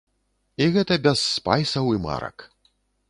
[0.65, 2.37] І гэта без спайсаў і марак.